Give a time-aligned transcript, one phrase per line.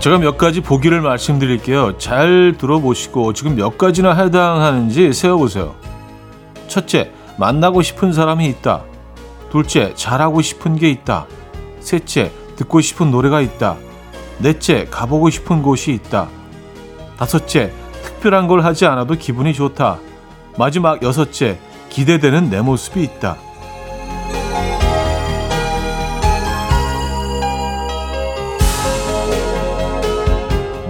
[0.00, 1.98] 제가 몇 가지 보기를 말씀드릴게요.
[1.98, 5.74] 잘 들어보시고 지금 몇 가지나 해당하는지 세어보세요.
[6.68, 8.82] 첫째, 만나고 싶은 사람이 있다.
[9.50, 11.26] 둘째, 잘하고 싶은 게 있다.
[11.80, 13.76] 셋째, 듣고 싶은 노래가 있다.
[14.38, 16.28] 넷째, 가보고 싶은 곳이 있다.
[17.18, 17.70] 다섯째,
[18.02, 19.98] 특별한 걸 하지 않아도 기분이 좋다.
[20.56, 21.58] 마지막 여섯째,
[21.90, 23.36] 기대되는 내 모습이 있다.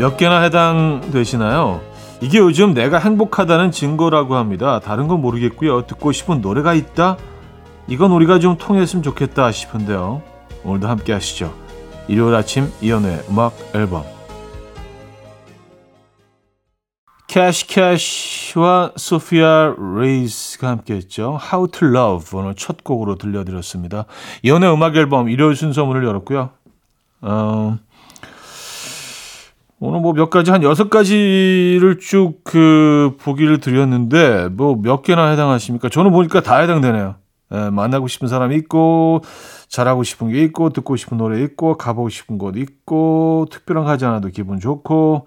[0.01, 1.83] 몇 개나 해당되시나요?
[2.23, 4.81] 이게 요즘 내가 행복하다는 증거라고 합니다.
[4.81, 5.87] 다른 건 모르겠고요.
[5.87, 7.19] 듣고 싶은 노래가 있다?
[7.87, 10.23] 이건 우리가 좀 통했으면 좋겠다 싶은데요.
[10.65, 11.53] 오늘도 함께 하시죠.
[12.09, 14.05] 일요일 아침 이연의 음악 앨범
[17.27, 21.39] 캐시 캐시와 소피아 레이스가 함께했죠.
[21.53, 24.07] How to Love 오늘 첫 곡으로 들려드렸습니다.
[24.45, 26.48] 이연의 음악 앨범 일요일 순서 문을 열었고요.
[27.20, 27.79] 어,
[29.81, 35.89] 오늘 뭐 몇 가지 한 여섯 가지를 쭉 그 보기를 드렸는데 뭐 몇 개나 해당하십니까?
[35.89, 37.14] 저는 보니까 다 해당되네요.
[37.53, 39.23] 예, 만나고 싶은 사람이 있고
[39.69, 44.05] 잘하고 싶은 게 있고 듣고 싶은 노래 있고 가보고 싶은 곳 있고 특별한 거 하지
[44.05, 45.27] 않아도 기분 좋고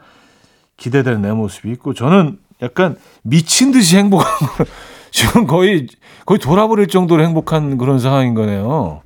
[0.78, 4.28] 기대되는 내 모습이 있고 저는 약간 미친 듯이 행복한
[5.12, 5.88] 지금 거의
[6.26, 9.02] 거의 돌아버릴 정도로 행복한 그런 상황인 거네요.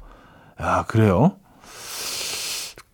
[0.58, 1.34] 아 그래요?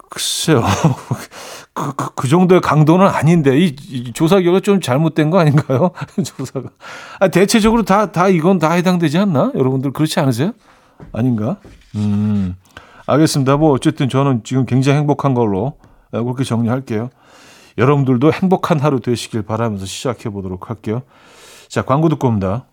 [0.10, 0.64] 글쎄요.
[1.74, 5.92] 그, 그, 그 정도의 강도는 아닌데 이, 이 조사 결과 좀 잘못된 거 아닌가요?
[6.24, 6.70] 조사가
[7.20, 9.52] 아, 대체적으로 다다 이건 다 해당되지 않나?
[9.56, 10.54] 여러분들 그렇지 않으세요?
[11.12, 11.58] 아닌가?
[11.96, 12.56] 음
[13.08, 13.58] 알겠습니다.
[13.58, 15.78] 뭐 어쨌든 저는 지금 굉장히 행복한 걸로
[16.12, 17.10] 그렇게 정리할게요.
[17.78, 21.02] 여러분들도 행복한 하루 되시길 바라면서 시작해 보도록 할게요.
[21.68, 22.66] 자 광고 듣고 옵니다.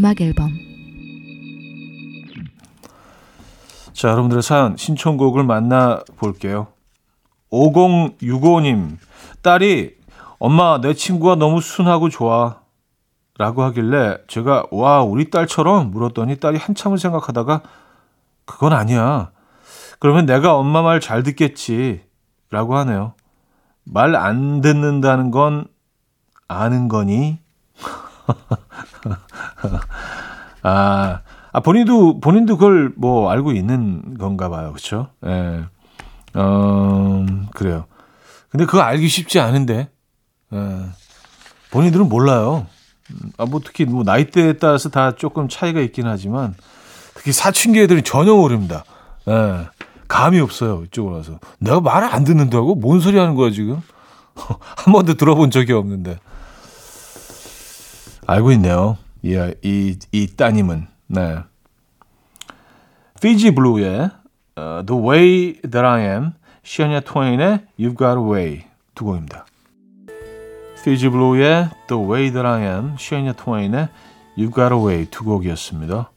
[0.00, 0.50] 음악 앨범
[3.92, 6.68] 자, 여러분들의 사연 신청곡을 만나 볼게요.
[7.50, 8.96] 5065님,
[9.42, 9.96] 딸이
[10.38, 12.60] 엄마 내 친구가 너무 순하고 좋아
[13.36, 17.60] 라고 하길래 제가 와 우리 딸처럼 물었더니 딸이 한참을 생각하다가
[18.44, 19.30] 그건 아니야.
[19.98, 22.02] 그러면 내가 엄마 말 잘 듣겠지
[22.50, 23.14] 라고 하네요.
[23.84, 25.66] 말 안 듣는다는 건
[26.48, 27.38] 아는 거니?
[30.62, 31.20] 아,
[31.52, 34.72] 아, 본인도, 본인도 그걸 뭐 알고 있는 건가 봐요.
[34.72, 35.08] 그쵸?
[35.26, 35.64] 예.
[36.34, 37.86] 어, 그래요.
[38.50, 39.88] 근데 그거 알기 쉽지 않은데,
[40.52, 40.80] 예.
[41.70, 42.66] 본인들은 몰라요.
[43.38, 46.54] 아, 뭐 특히 뭐 나이대에 따라서 다 조금 차이가 있긴 하지만,
[47.20, 48.82] 특히 사춘기 애들은 전혀 모릅니다.
[49.28, 49.68] 예.
[50.08, 50.84] 감이 없어요.
[50.86, 51.38] 이쪽으로 와서.
[51.58, 52.76] 내가 말을 안 듣는다고?
[52.76, 53.82] 뭔 소리 하는 거야, 지금?
[54.34, 56.18] 한 번도 들어본 적이 없는데.
[58.26, 58.96] 알고 있네요.
[59.20, 60.86] 이, 이, 이 따님은.
[61.08, 61.40] 네.
[63.20, 64.10] 피지 블루의
[64.56, 66.32] uh, The Way That I Am,
[66.62, 68.62] 샤니아 트웨인의 You've Got a Way
[68.94, 69.44] 두 곡입니다.
[70.82, 73.88] 피지 블루의 The Way That I Am, 샤니아 트웨인의
[74.38, 76.10] You've Got a Way 두 곡이었습니다.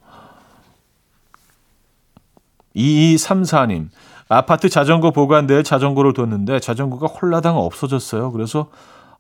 [2.76, 3.90] 2234님,
[4.30, 8.32] 아파트 자전거 보관대에 자전거를 뒀는데 자전거가 홀라당 없어졌어요.
[8.32, 8.70] 그래서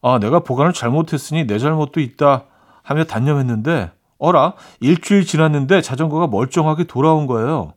[0.02, 2.44] 아, 내가 보관을 잘못했으니 내 잘못도 있다
[2.81, 7.74] 하며 단념했는데 어라 일주일 지났는데 자전거가 멀쩡하게 돌아온 거예요.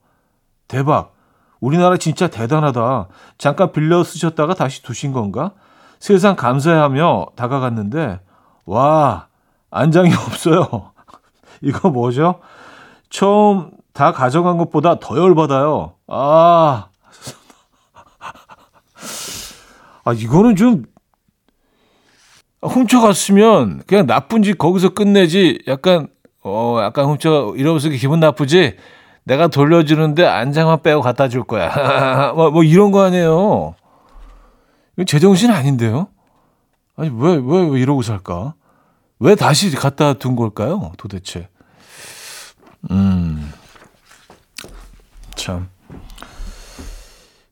[0.69, 1.15] 대박.
[1.61, 3.09] 우리나라 진짜 대단하다.
[3.39, 5.53] 잠깐 빌려 쓰셨다가 다시 두신 건가?
[5.99, 8.21] 세상 감사해하며 다가갔는데
[8.67, 9.29] 와
[9.71, 10.93] 안장이 없어요.
[11.63, 12.41] 이거 뭐죠?
[13.09, 15.95] 처음 다 가져간 것보다 더 열받아요.
[16.09, 16.89] 아,
[20.05, 20.85] 아 이거는 좀
[22.63, 25.63] 훔쳐갔으면 그냥 나쁜 짓 거기서 끝내지.
[25.67, 26.09] 약간
[26.43, 28.77] 어 약간 훔쳐 이러면서 기분 나쁘지?
[29.25, 32.33] 내가 돌려주는데 안장만 빼고 갖다 줄 거야.
[32.37, 33.75] 뭐, 뭐 이런 거 아니에요.
[34.95, 36.09] 이건 제정신 아닌데요?
[36.97, 38.55] 아니 왜 왜 왜 이러고 살까?
[39.19, 41.49] 왜 다시 갖다 둔 걸까요 도대체?
[42.91, 43.53] 음
[45.47, 45.69] 참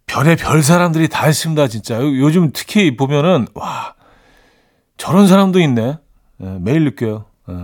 [0.07, 3.95] 별의 별 사람들이 다 있습니다 진짜 요즘 특히 보면은 와
[4.97, 5.99] 저런 사람도 있네.
[6.41, 7.27] 예, 매일 느껴요.
[7.49, 7.55] 예.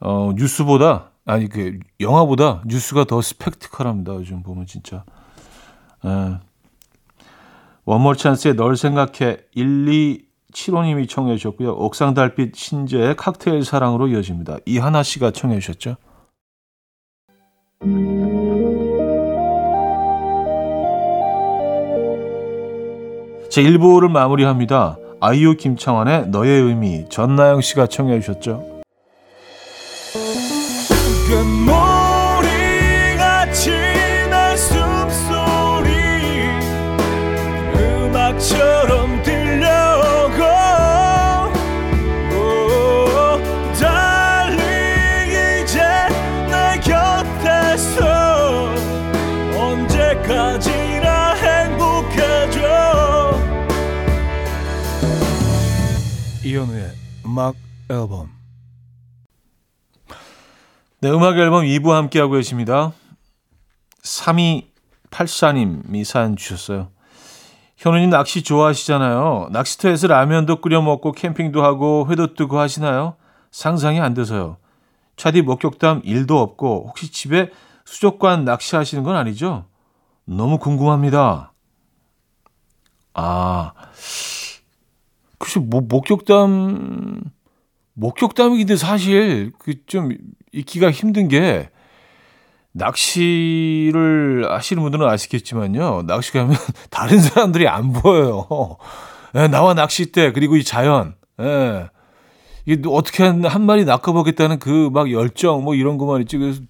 [0.00, 4.14] 어, 뉴스보다, 아니, 그, 영화보다 뉴스가 더 스펙티컬합니다.
[4.14, 5.04] 요즘 보면 진짜.
[6.04, 6.38] 예.
[7.84, 11.72] 원몰 찬스의 널 생각해 1, 7호님이 청해 주셨고요.
[11.72, 14.58] 옥상 달빛 신재의 칵테일 사랑으로 이어집니다.
[14.66, 15.96] 이하나 씨가 청해 주셨죠.
[23.48, 24.98] 제 1부를 마무리합니다.
[25.20, 28.62] 아이유 김창완의 너의 의미 전나영 씨가 청해 주셨죠.
[57.38, 57.54] 음악
[57.88, 58.30] 앨범
[61.00, 62.92] 네, 음악 앨범 2부 함께하고 계십니다.
[64.02, 66.90] 3284님이 사연 주셨어요.
[67.76, 69.50] 현우님 낚시 좋아하시잖아요.
[69.52, 73.14] 낚시터에서 라면도 끓여 먹고 캠핑도 하고 회도 뜨고 하시나요?
[73.52, 74.56] 상상이 안 돼서요.
[75.14, 77.52] 차디 목격담 일도 없고 혹시 집에
[77.84, 79.66] 수족관 낚시하시는 건 아니죠?
[80.24, 81.52] 너무 궁금합니다.
[83.14, 83.72] 아,
[85.38, 87.22] 글쎄, 뭐, 목격담,
[87.94, 90.10] 목격담이긴데 사실 그좀
[90.52, 91.68] 있기가 힘든 게
[92.72, 96.04] 낚시를 하시는 분들은 아시겠지만요.
[96.06, 96.56] 낚시 가면
[96.90, 98.46] 다른 사람들이 안 보여요.
[99.34, 101.14] 예, 나와 낚싯대 그리고 이 자연.
[101.40, 101.88] 예.
[102.68, 106.36] 이게 어떻게 한, 한 마리 낚아보겠다는 그 막 열정 뭐 이런 것만 있지.
[106.36, 106.60] 그래서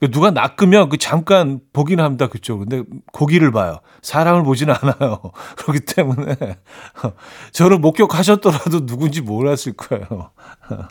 [0.00, 2.26] 그 누가 낚으면 그 잠깐 보기는 합니다.
[2.26, 2.58] 그쪽.
[2.58, 3.78] 근데 고기를 봐요.
[4.02, 5.20] 사람을 보지는 않아요.
[5.56, 6.36] 그렇기 때문에
[7.52, 10.30] 저를 목격하셨더라도 누군지 몰랐을 거예요.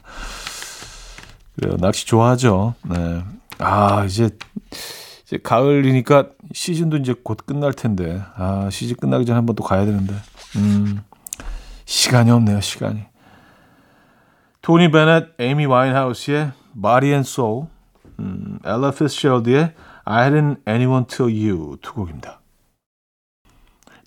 [1.56, 1.77] 그래요.
[1.80, 2.74] 낚시 좋아하죠.
[2.89, 3.21] 네.
[3.59, 4.30] 아, 이제,
[5.25, 8.21] 이제 가을이니까 시즌도 이제 곧 끝날 텐데.
[8.36, 10.16] 아, 시즌 끝나기 전에 한번 또 가야 되는데.
[10.56, 11.04] 음,
[11.86, 13.01] 시간이 없네요, 시간이.
[14.63, 17.65] 토니 베넷, 에이미 와인하우스의 Body and Soul,
[18.19, 19.74] 음, 엘라 피츠제럴드의
[20.06, 22.39] I hadn't anyone till you 두 곡입니다.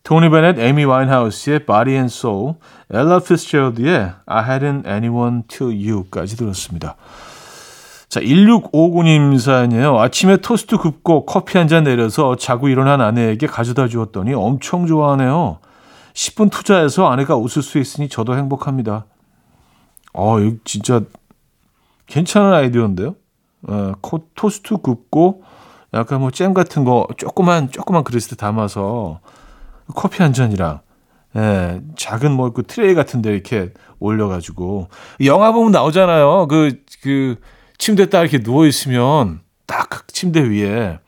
[0.02, 2.54] 토니 베넷, 에이미 와인하우스의 Body and Soul,
[2.90, 6.96] 엘라 피츠제럴드의 I hadn't anyone till you까지 들었습니다.
[8.08, 9.98] 자, 1659님 사연이에요.
[9.98, 15.58] 아침에 토스트 굽고 커피 한 잔 내려서 자고 일어난 아내에게 가져다 주었더니 엄청 좋아하네요.
[16.14, 19.04] 10분 투자해서 아내가 웃을 수 있으니 저도 행복합니다.
[20.16, 21.02] 어, 이거 진짜
[22.06, 23.14] 괜찮은 아이디어인데요.
[23.68, 23.92] 어,
[24.34, 25.42] 토스트 굽고
[25.94, 29.20] 약간 뭐 잼 같은 거 조그만 조그만 그릇에 담아서
[29.94, 30.80] 커피 한 잔이랑
[31.36, 34.88] 예, 작은 뭐 그 트레이 같은 데 이렇게 올려 가지고
[35.24, 36.46] 영화 보면 나오잖아요.
[36.48, 37.36] 그그 그
[37.78, 40.98] 침대 딱 이렇게 누워 있으면 딱그 침대 위에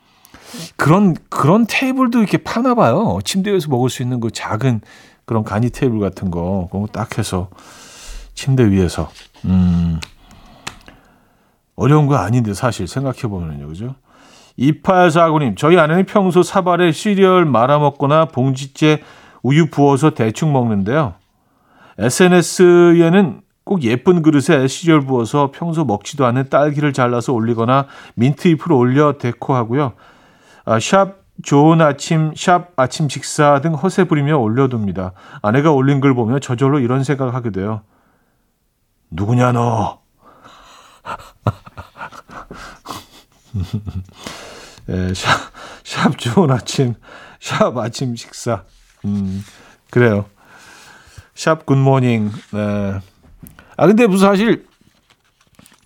[0.77, 3.19] 그런 그런 테이블도 이렇게 파나 봐요.
[3.25, 4.81] 침대 에서 먹을 수 있는 그 작은
[5.25, 7.51] 그런 간이 테이블 같은 거 그거 딱 해서
[8.39, 9.11] 침대 위에서
[9.47, 9.99] 음
[11.75, 13.67] 어려운 거 아닌데 사실 생각해 보면요.
[13.67, 13.97] 그죠?
[14.59, 19.03] 2849님, 저희 아내는 평소 사발에 시리얼 말아 먹거나 봉지째
[19.43, 21.15] 우유 부어서 대충 먹는데요.
[21.99, 29.19] SNS에는 꼭 예쁜 그릇에 시리얼 부어서 평소 먹지도 않은 딸기를 잘라서 올리거나 민트 잎을 올려
[29.19, 29.95] 데코하고요.
[30.65, 35.13] 아, 샵 좋은 아침, 샵 아침 식사 등 허세 부리며 올려둡니다.
[35.43, 37.83] 아내가 올린 글 보면 저절로 이런 생각을 하게 돼요.
[39.11, 40.01] 누구냐 너?
[44.87, 45.29] 네, 샵,
[45.85, 46.95] 샵 좋은 아침,
[47.41, 48.65] 샵 아침 식사.
[49.05, 49.45] 음,
[49.91, 50.27] 그래요.
[51.35, 52.31] 샵 굿모닝.
[52.53, 53.01] 네.
[53.77, 54.67] 아 근데 무슨 사실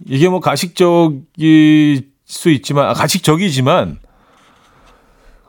[0.07, 3.99] 이게 뭐 가식적일 수 있지만 아, 가식적이지만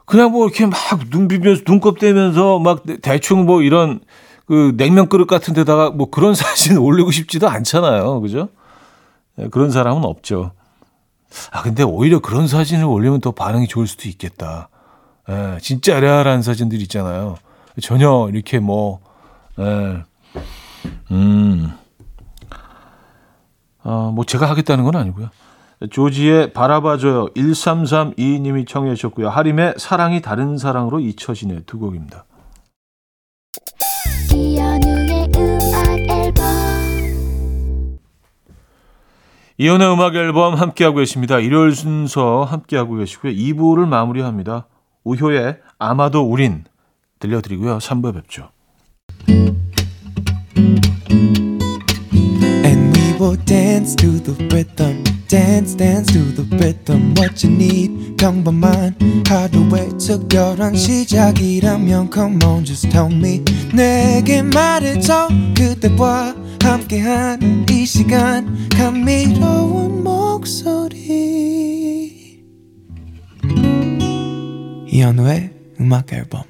[0.05, 0.75] 그냥 뭐 이렇게 막
[1.09, 4.01] 눈 비비면서 눈곱 대면서 막 대충 뭐 이런
[4.45, 8.21] 그 냉면 그릇 같은 데다가 뭐 그런 사진 올리고 싶지도 않잖아요.
[8.21, 8.49] 그죠?
[9.35, 10.51] 네, 그런 사람은 없죠.
[11.51, 14.69] 아 근데 오히려 그런 사진을 올리면 더 반응이 좋을 수도 있겠다.
[15.29, 17.37] 예, 진짜 레알한 사진들 있잖아요.
[17.81, 18.99] 전혀 이렇게 뭐,
[19.57, 20.03] 예,
[21.11, 21.73] 음,
[23.83, 25.29] 어, 뭐 제가 하겠다는 건 아니고요.
[25.89, 29.29] 조지의 바라봐줘요 1332님이 청해 주셨고요.
[29.29, 32.25] 하림의 사랑이 다른 사랑으로 잊혀지네 두 곡입니다.
[39.57, 41.37] 이연의 음악 앨범 함께하고 계십니다.
[41.39, 43.33] 일요일 순서 함께하고 계시고요.
[43.33, 44.67] 2부를 마무리합니다.
[45.03, 46.63] 우효의 아마도 우린
[47.19, 47.77] 들려드리고요.
[47.77, 48.49] 3부에 뵙죠.
[52.65, 55.03] And we will dance to the rhythm.
[55.33, 58.15] Dance dance to the rhythm what you need.
[58.17, 58.95] 평범한
[59.27, 63.43] 하루의 특별한 시작이라면 come on just tell me.
[63.73, 68.69] 내게 말해줘 그대와 함께한 이 시간.
[68.77, 71.01] 감미로운 목소리.
[74.87, 76.43] 이현우의 음악 앨범.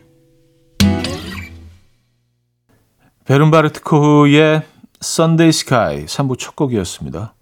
[3.23, 4.63] 베른바르트 코흐의
[5.01, 7.33] Sunday Sky 3부 첫 곡이었습니다.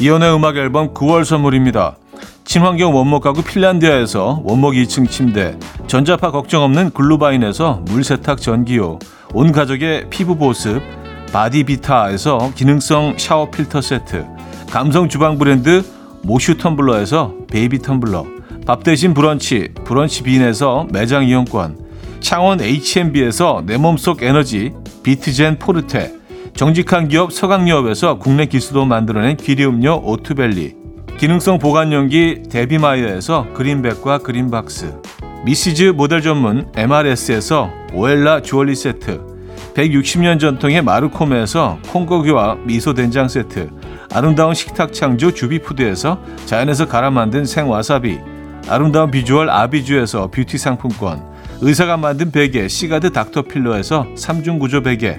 [0.00, 1.98] 이연의 음악 앨범 9월 선물입니다.
[2.46, 8.98] 친환경 원목 가구 핀란디아에서 원목 2층 침대, 전자파 걱정 없는 글루바인에서 물세탁 전기요,
[9.34, 10.80] 온 가족의 피부 보습,
[11.34, 14.24] 바디비타에서 기능성 샤워 필터 세트,
[14.70, 15.84] 감성 주방 브랜드
[16.22, 18.24] 모슈 텀블러에서 베이비 텀블러,
[18.64, 21.76] 밥 대신 브런치, 브런치 빈에서 매장 이용권,
[22.20, 26.19] 창원 H&B에서 내 몸속 에너지, 비트젠 포르테,
[26.54, 30.74] 정직한 기업 서강유업에서 국내 기술로 만들어낸 귀리음료 오투벨리,
[31.18, 34.94] 기능성 보관용기 데비마이어에서 그린백과 그린박스,
[35.44, 39.20] 미시즈 모델 전문 MRS에서 오엘라 주얼리 세트,
[39.74, 43.70] 160년 전통의 마르코메에서 콩고기와 미소된장 세트,
[44.12, 48.18] 아름다운 식탁 창조 주비푸드에서 자연에서 갈아 만든 생와사비,
[48.68, 51.22] 아름다운 비주얼 아비주에서 뷰티 상품권,
[51.62, 55.18] 의사가 만든 베개 시가드 닥터필러에서 3중 구조 베개,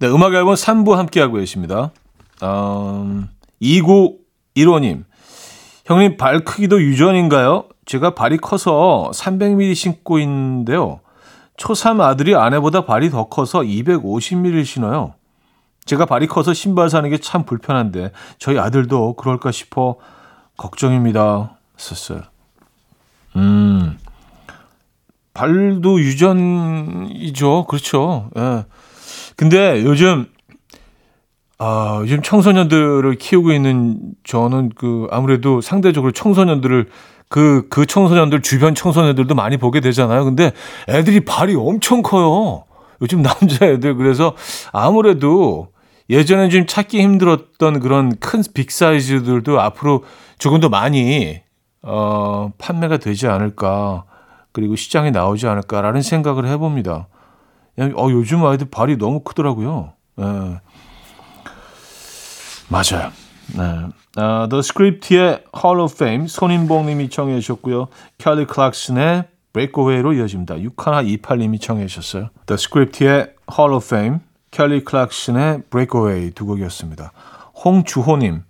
[0.00, 1.90] 네, 음악 앨범 3부 함께하고 계십니다.
[2.42, 3.28] 음,
[3.60, 5.04] 2915님.
[5.84, 7.64] 형님, 발 크기도 유전인가요?
[7.84, 11.00] 제가 발이 커서 300mm 신고 있는데요.
[11.58, 15.17] 초3 아들이 아내보다 발이 더 커서 250mm 신어요.
[15.88, 19.96] 제가 발이 커서 신발 사는 게 참 불편한데 저희 아들도 그럴까 싶어
[20.56, 21.56] 걱정입니다.
[21.76, 22.22] 썼어요.
[23.36, 23.98] 음,
[25.34, 27.66] 발도 유전이죠.
[27.66, 28.30] 그렇죠.
[28.36, 28.64] 예.
[29.36, 30.26] 근데 요즘
[31.58, 36.88] 아, 요즘 청소년들을 키우고 있는 저는 그 아무래도 상대적으로 청소년들을
[37.28, 40.24] 그, 그 청소년들 주변 청소년들도 많이 보게 되잖아요.
[40.24, 40.52] 근데
[40.88, 42.64] 애들이 발이 엄청 커요.
[43.02, 43.96] 요즘 남자애들.
[43.96, 44.34] 그래서
[44.72, 45.68] 아무래도
[46.10, 50.04] 예전에 좀 찾기 힘들었던 그런 큰 빅 사이즈들도 앞으로
[50.38, 51.40] 조금 더 많이,
[51.82, 54.04] 어, 판매가 되지 않을까.
[54.52, 57.08] 그리고 시장에 나오지 않을까라는 생각을 해봅니다.
[57.78, 59.92] 어, 요즘 아이들 발이 너무 크더라고요.
[60.16, 60.24] 네.
[62.68, 63.10] 맞아요.
[63.56, 63.86] 네.
[64.16, 67.88] 아, The Script의 Hall of Fame 손인봉님이 청해 주셨고요.
[68.18, 70.56] 캘리 클락슨의 Breakaway로 이어집니다.
[70.56, 72.30] 6128님이 청해 주셨어요.
[72.46, 74.18] The Script의 Hall of Fame,
[74.58, 77.12] 캘리 클락슨의 Breakaway 두 곡이었습니다.
[77.64, 78.42] 홍주호님,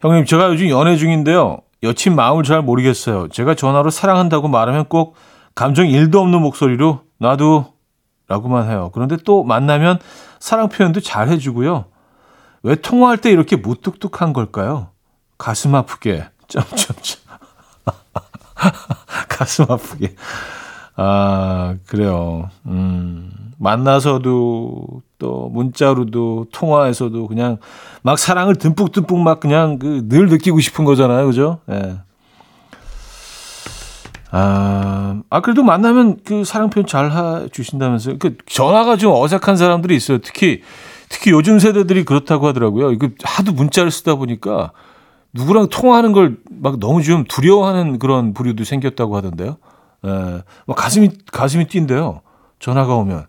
[0.00, 1.60] 형님 제가 요즘 연애 중인데요.
[1.82, 3.28] 여친 마음을 잘 모르겠어요.
[3.28, 5.16] 제가 전화로 사랑한다고 말하면 꼭
[5.54, 7.72] 감정 1도 없는 목소리로 나도
[8.28, 8.90] 라고만 해요.
[8.92, 10.00] 그런데 또 만나면
[10.38, 11.86] 사랑 표현도 잘 해주고요.
[12.62, 14.88] 왜 통화할 때 이렇게 무뚝뚝한 걸까요?
[15.38, 16.26] 가슴 아프게.
[16.46, 17.22] 점점점.
[19.30, 20.14] 가슴 아프게.
[20.96, 22.50] 아, 그래요.
[22.66, 24.86] 음, 만나서도
[25.18, 27.58] 또 문자로도 통화에서도 그냥
[28.02, 31.26] 막 사랑을 듬뿍듬뿍 막 그냥 그 늘 느끼고 싶은 거잖아요.
[31.26, 31.58] 그죠?
[31.70, 31.74] 예.
[31.74, 31.96] 네.
[34.30, 38.18] 아, 아, 그래도 만나면 그 사랑 표현 잘 해주신다면서요.
[38.18, 40.18] 그 전화가 좀 어색한 사람들이 있어요.
[40.18, 40.62] 특히,
[41.08, 42.90] 특히 요즘 세대들이 그렇다고 하더라고요.
[42.90, 44.72] 이거 하도 문자를 쓰다 보니까
[45.34, 49.56] 누구랑 통화하는 걸 막 너무 좀 두려워하는 그런 부류도 생겼다고 하던데요.
[50.06, 52.22] 예, 막 가슴이, 가슴이 뛴대요.
[52.58, 53.26] 전화가 오면.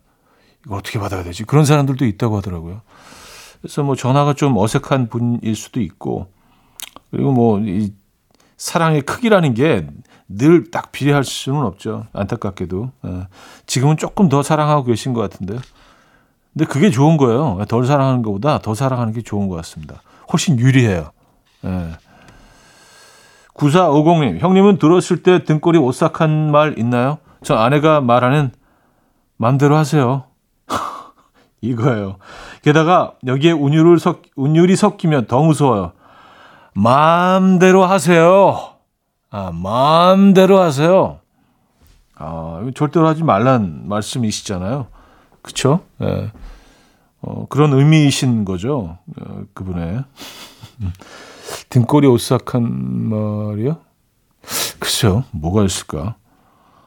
[0.66, 1.44] 이걸 어떻게 받아야 되지?
[1.44, 2.82] 그런 사람들도 있다고 하더라고요.
[3.62, 6.28] 그래서 뭐 전화가 좀 어색한 분일 수도 있고
[7.12, 7.94] 그리고 뭐 이
[8.58, 9.88] 사랑의 크기라는 게
[10.28, 12.08] 늘 딱 비례할 수는 없죠.
[12.14, 13.28] 안타깝게도 예.
[13.68, 15.60] 지금은 조금 더 사랑하고 계신 것 같은데.
[16.54, 17.64] 근데 그게 좋은 거예요.
[17.68, 20.02] 덜 사랑하는 것보다 더 사랑하는 게 좋은 것 같습니다.
[20.34, 21.12] 훨씬 유리해요.
[21.66, 21.92] 예.
[23.54, 27.20] 9450님, 형님은 들었을 때 등골이 오싹한 말 있나요?
[27.44, 28.52] 저 아내가 말하는
[29.38, 30.26] 맘대로 하세요.
[31.70, 32.18] 이거예요.
[32.62, 35.92] 게다가 여기에 운율을 섞, 운율이 섞이면 더 무서워요.
[36.74, 38.76] 마음대로 하세요.
[39.30, 41.20] 아, 마음대로 하세요.
[42.16, 44.88] 아, 절대로 하지 말란 말씀이시잖아요.
[45.42, 45.82] 그쵸?
[46.02, 46.32] 예.
[47.22, 48.98] 어, 그런 의미이신 거죠.
[49.20, 50.04] 어, 그분의.
[51.70, 52.64] 등골이 오싹한
[53.10, 53.78] 말이요?
[54.80, 55.24] 글쎄요.
[55.32, 56.16] 뭐가 있을까?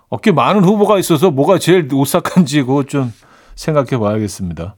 [0.08, 3.12] 어깨 많은 후보가 있어서 뭐가 제일 오싹한지 그거 좀
[3.58, 4.76] 생각해 봐야겠습니다.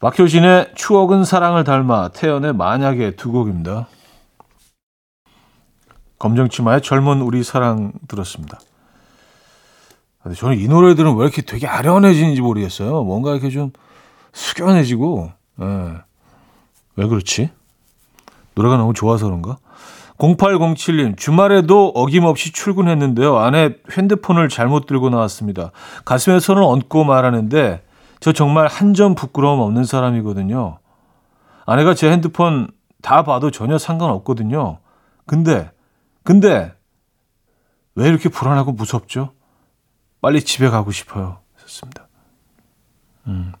[0.00, 3.86] 박효신의 추억은 사랑을 닮아 태연의 만약에 두 곡입니다.
[6.18, 8.58] 검정치마의 젊은 우리 사랑 들었습니다.
[10.22, 13.04] 근데 저는 이 노래들은 왜 이렇게 되게 아련해지는지 모르겠어요.
[13.04, 13.70] 뭔가 이렇게 좀
[14.32, 15.66] 숙연해지고, 예.
[16.96, 17.50] 왜 그렇지?
[18.54, 19.58] 노래가 너무 좋아서 그런가?
[20.18, 23.36] 0807님, 주말에도 어김없이 출근했는데요.
[23.38, 25.72] 아내 핸드폰을 잘못 들고 나왔습니다.
[26.04, 27.82] 가슴에 손을 얹고 말하는데,
[28.20, 30.78] 저 정말 한 점 부끄러움 없는 사람이거든요.
[31.66, 32.68] 아내가 제 핸드폰
[33.02, 34.78] 다 봐도 전혀 상관없거든요.
[35.26, 35.70] 근데,
[36.22, 36.72] 근데,
[37.96, 39.32] 왜 이렇게 불안하고 무섭죠?
[40.20, 41.38] 빨리 집에 가고 싶어요.
[41.60, 42.08] 좋습니다.
[43.26, 43.52] 음.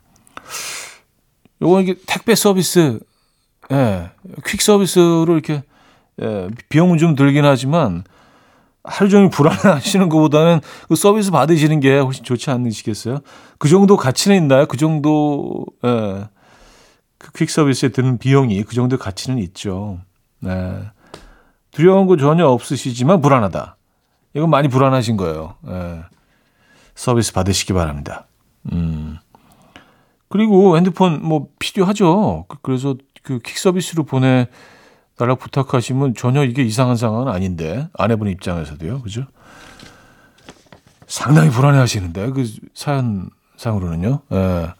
[1.62, 3.00] 요거 이게 택배 서비스,
[3.72, 4.10] 예,
[4.46, 5.62] 퀵 서비스로 이렇게,
[6.22, 8.04] 예, 비용은 좀 들긴 하지만,
[8.84, 13.20] 하루 종일 불안하시는 것보다는 그 서비스 받으시는 게 훨씬 좋지 않으시겠어요?
[13.58, 14.66] 그 정도 가치는 있나요?
[14.66, 16.28] 그 정도, 예,
[17.18, 20.00] 그퀵 서비스에 드는 비용이 그 정도 가치는 있죠.
[20.40, 20.80] 네.
[21.70, 23.76] 두려운 거 전혀 없으시지만 불안하다.
[24.34, 25.54] 이건 많이 불안하신 거예요.
[25.68, 26.02] 예.
[26.94, 28.26] 서비스 받으시기 바랍니다.
[28.72, 29.16] 음.
[30.28, 32.44] 그리고 핸드폰 뭐 필요하죠.
[32.48, 34.48] 그- 그래서 그 퀵 서비스로 보내
[35.16, 39.02] 달라고 부탁하시면 전혀 이게 이상한 상황은 아닌데 아내분 입장에서도요.
[39.02, 39.26] 그죠?
[41.06, 44.20] 상당히 불안해 하시는데 그 사연상으로는요.
[44.32, 44.74] 예.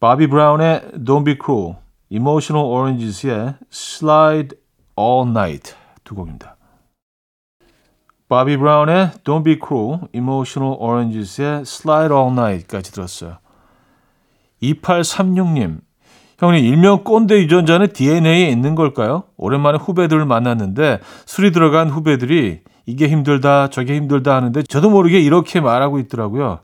[0.00, 1.76] 바비 브라운의 Don't Be Cruel,
[2.10, 4.56] Emotional Oranges의 Slide
[4.98, 6.56] All Night 두 곡입니다.
[8.28, 13.38] 바비 브라운의 Don't Be Cruel, Emotional Oranges의 Slide All Night까지 들었어요.
[14.62, 15.80] 2836님,
[16.40, 19.24] 형님 일명 꼰대 유전자는 DNA에 있는 걸까요?
[19.36, 25.98] 오랜만에 후배들을 만났는데 술이 들어간 후배들이 이게 힘들다 저게 힘들다 하는데 저도 모르게 이렇게 말하고
[25.98, 26.60] 있더라고요.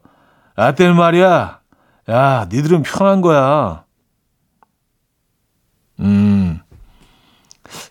[0.57, 1.61] 라떼는 말이야.
[2.09, 3.85] 야, 니들은 편한 거야.
[6.01, 6.61] 음.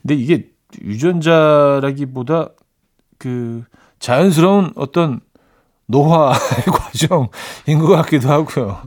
[0.02, 0.50] 근데 이게
[0.82, 2.50] 유전자라기보다
[3.19, 3.63] 그
[4.00, 5.19] 자연스러운 어떤
[5.86, 6.39] 노화의
[6.74, 8.82] 과정인 것 같기도 하고요.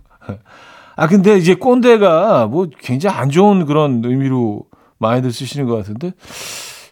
[0.98, 4.64] 아 근데 이제 꼰대가 뭐 굉장히 안 좋은 그런 의미로
[4.98, 6.10] 많이들 쓰시는 것 같은데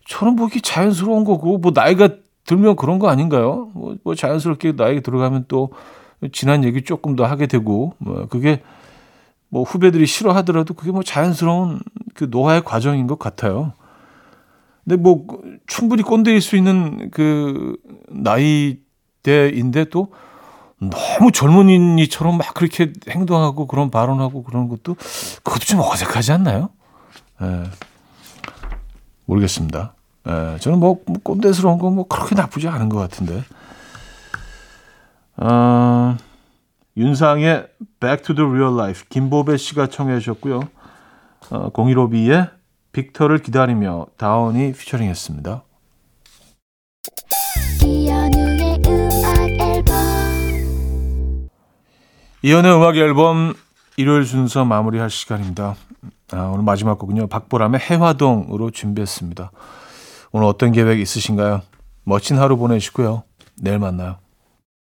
[0.06, 2.10] 저는 뭐 이게 자연스러운 거고 뭐 나이가
[2.44, 3.72] 들면 그런 거 아닌가요?
[3.74, 5.70] 뭐, 뭐 자연스럽게 나이가 들어가면 또
[6.30, 8.62] 지난 얘기 조금 더 하게 되고 뭐 그게
[9.48, 11.80] 뭐 후배들이 싫어하더라도 그게 뭐 자연스러운
[12.14, 13.72] 그 노화의 과정인 것 같아요.
[14.84, 15.26] 근데 뭐
[15.66, 17.76] 충분히 꼰대일 수 있는 그
[18.10, 20.12] 나이대인데 또
[20.80, 24.94] 너무 젊은이처럼 막 그렇게 행동하고 그런 발언하고 그런 것도
[25.42, 26.68] 그것도 좀 어색하지 않나요?
[27.42, 27.64] 예.
[29.24, 29.94] 모르겠습니다.
[30.28, 33.42] 예, 저는 뭐, 뭐 꼰대스러운 건 뭐 그렇게 나쁘지 않은 것 같은데.
[35.38, 36.16] 어,
[36.96, 37.66] 윤상의
[38.00, 40.60] Back to the Real Life 김보배 씨가 청해 주셨고요.
[41.50, 42.50] 어, 015B의
[42.92, 45.62] 빅터를 기다리며 다운이 피처링했습니다.
[52.42, 53.54] 이연의 음악 앨범
[53.96, 55.74] 일요일 순서 마무리할 시간입니다.
[56.32, 57.28] 아, 오늘 마지막 곡은요.
[57.28, 59.50] 박보람의 해화동으로 준비했습니다.
[60.32, 61.62] 오늘 어떤 계획 있으신가요?
[62.04, 63.22] 멋진 하루 보내시고요.
[63.60, 64.18] 내일 만나요.